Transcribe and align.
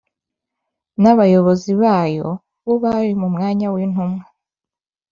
n’abayobozi 1.01 1.71
bayo, 1.81 2.29
bo 2.65 2.73
bari 2.83 3.11
mu 3.21 3.27
mwanya 3.33 3.67
w’intumwa 3.75 4.23